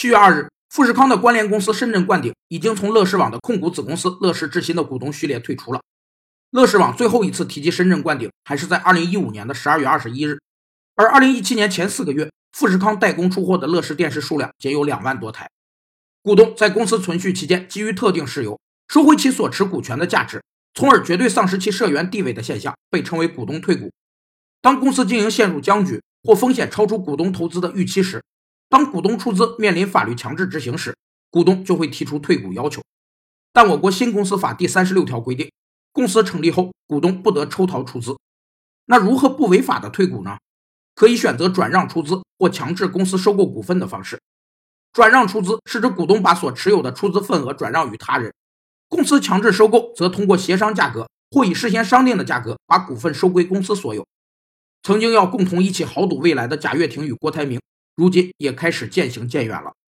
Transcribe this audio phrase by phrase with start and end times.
[0.00, 5.82] 七月二日，富士康的关联公司深圳冠鼎已经从乐视网的控股子公司乐视智新的股东序列退出了。
[6.52, 10.38] 乐视网最后一次提及深圳冠鼎还是在二零一五年的十二月二十一日，
[10.96, 15.50] 而二零一七年前四个月，富士康代工出货的乐视电视数量仅有两万多台。
[16.22, 18.58] 股东在公司存续期间，基于特定事由
[18.88, 20.42] 收回其所持股权的价值，
[20.72, 23.92] 从而绝对丧失其社员地位的现象，被称为股东退股。
[24.62, 28.22] 当公司经营陷入僵局或风险超出股东投资的预期时，
[28.70, 30.96] 当股东出资面临法律强制执行时，
[31.28, 32.80] 股东就会提出退股要求。
[33.52, 35.50] 但我国新公司法第三十六条规定，
[35.92, 38.16] 公司成立后，股东不得抽逃出资。
[38.86, 40.38] 那如何不违法的退股呢？
[40.94, 44.20] 可以选择转让出资或强制公司收购股份的方式。
[44.92, 48.32] 转让出资是指股东把所持有的出资份额转让于他人，
[48.88, 54.06] 公司强制收购则通过协商价格或以事先商定的价格把股份收归公司所有。
[54.82, 57.60] 曾经要共同一起豪赌未来的贾跃亭与郭台铭，
[58.00, 59.74] 如今也开始渐行渐远了。